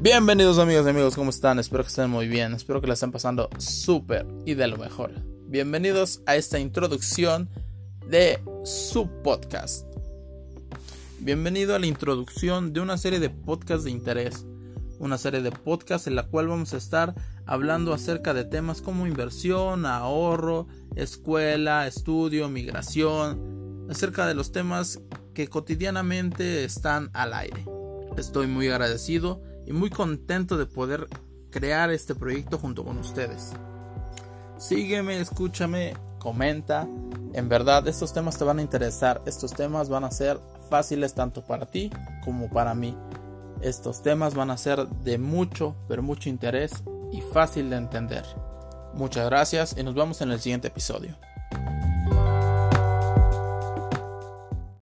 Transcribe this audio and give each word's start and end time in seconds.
Bienvenidos 0.00 0.60
amigos 0.60 0.86
y 0.86 0.90
amigos, 0.90 1.16
¿cómo 1.16 1.30
están? 1.30 1.58
Espero 1.58 1.82
que 1.82 1.88
estén 1.88 2.08
muy 2.08 2.28
bien, 2.28 2.54
espero 2.54 2.80
que 2.80 2.86
la 2.86 2.94
estén 2.94 3.10
pasando 3.10 3.50
súper 3.58 4.28
y 4.46 4.54
de 4.54 4.68
lo 4.68 4.76
mejor. 4.76 5.10
Bienvenidos 5.48 6.22
a 6.24 6.36
esta 6.36 6.60
introducción 6.60 7.48
de 8.06 8.38
su 8.62 9.08
podcast. 9.24 9.84
Bienvenido 11.18 11.74
a 11.74 11.80
la 11.80 11.86
introducción 11.86 12.72
de 12.72 12.78
una 12.78 12.96
serie 12.96 13.18
de 13.18 13.28
podcasts 13.28 13.82
de 13.82 13.90
interés, 13.90 14.46
una 15.00 15.18
serie 15.18 15.42
de 15.42 15.50
podcasts 15.50 16.06
en 16.06 16.14
la 16.14 16.28
cual 16.28 16.46
vamos 16.46 16.74
a 16.74 16.76
estar 16.76 17.16
hablando 17.44 17.92
acerca 17.92 18.34
de 18.34 18.44
temas 18.44 18.80
como 18.80 19.04
inversión, 19.04 19.84
ahorro, 19.84 20.68
escuela, 20.94 21.88
estudio, 21.88 22.48
migración, 22.48 23.88
acerca 23.90 24.28
de 24.28 24.34
los 24.34 24.52
temas 24.52 25.00
que 25.34 25.48
cotidianamente 25.48 26.62
están 26.62 27.10
al 27.14 27.34
aire. 27.34 27.64
Estoy 28.16 28.46
muy 28.46 28.68
agradecido 28.68 29.42
y 29.68 29.72
muy 29.72 29.90
contento 29.90 30.56
de 30.56 30.64
poder 30.64 31.08
crear 31.50 31.90
este 31.90 32.14
proyecto 32.14 32.58
junto 32.58 32.84
con 32.84 32.96
ustedes. 32.96 33.52
Sígueme, 34.56 35.20
escúchame, 35.20 35.94
comenta. 36.18 36.88
En 37.34 37.50
verdad, 37.50 37.86
estos 37.86 38.14
temas 38.14 38.38
te 38.38 38.44
van 38.44 38.60
a 38.60 38.62
interesar. 38.62 39.20
Estos 39.26 39.52
temas 39.52 39.90
van 39.90 40.04
a 40.04 40.10
ser 40.10 40.40
fáciles 40.70 41.14
tanto 41.14 41.44
para 41.44 41.66
ti 41.66 41.90
como 42.24 42.48
para 42.48 42.74
mí. 42.74 42.96
Estos 43.60 44.02
temas 44.02 44.34
van 44.34 44.50
a 44.50 44.56
ser 44.56 44.88
de 44.88 45.18
mucho, 45.18 45.76
pero 45.86 46.02
mucho 46.02 46.30
interés 46.30 46.72
y 47.12 47.20
fácil 47.20 47.68
de 47.68 47.76
entender. 47.76 48.24
Muchas 48.94 49.26
gracias 49.26 49.76
y 49.78 49.82
nos 49.82 49.94
vemos 49.94 50.22
en 50.22 50.30
el 50.30 50.40
siguiente 50.40 50.68
episodio. 50.68 51.14